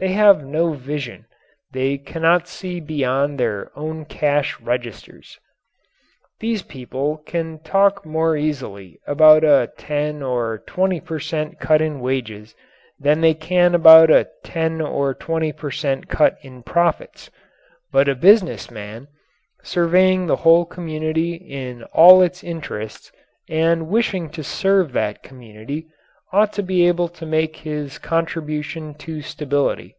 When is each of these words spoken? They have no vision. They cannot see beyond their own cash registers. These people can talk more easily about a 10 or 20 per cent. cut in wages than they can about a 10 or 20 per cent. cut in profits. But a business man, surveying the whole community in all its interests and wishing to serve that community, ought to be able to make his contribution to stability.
They 0.00 0.08
have 0.12 0.44
no 0.44 0.72
vision. 0.72 1.26
They 1.72 1.98
cannot 1.98 2.48
see 2.48 2.80
beyond 2.80 3.38
their 3.38 3.70
own 3.78 4.04
cash 4.06 4.60
registers. 4.60 5.38
These 6.40 6.62
people 6.64 7.18
can 7.18 7.60
talk 7.60 8.04
more 8.04 8.36
easily 8.36 8.98
about 9.06 9.44
a 9.44 9.70
10 9.78 10.20
or 10.20 10.64
20 10.66 11.00
per 11.00 11.20
cent. 11.20 11.60
cut 11.60 11.80
in 11.80 12.00
wages 12.00 12.56
than 12.98 13.20
they 13.20 13.34
can 13.34 13.72
about 13.72 14.10
a 14.10 14.26
10 14.42 14.80
or 14.80 15.14
20 15.14 15.52
per 15.52 15.70
cent. 15.70 16.08
cut 16.08 16.36
in 16.42 16.64
profits. 16.64 17.30
But 17.92 18.08
a 18.08 18.16
business 18.16 18.72
man, 18.72 19.06
surveying 19.62 20.26
the 20.26 20.36
whole 20.42 20.64
community 20.64 21.34
in 21.34 21.84
all 21.94 22.20
its 22.20 22.42
interests 22.42 23.12
and 23.48 23.86
wishing 23.88 24.28
to 24.30 24.42
serve 24.42 24.90
that 24.94 25.22
community, 25.22 25.86
ought 26.32 26.52
to 26.52 26.62
be 26.64 26.84
able 26.88 27.06
to 27.06 27.24
make 27.24 27.54
his 27.58 27.96
contribution 27.96 28.92
to 28.94 29.22
stability. 29.22 29.94